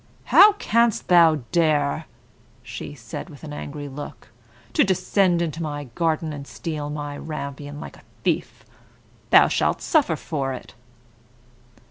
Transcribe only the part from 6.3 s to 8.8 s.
and steal my rampion like a thief?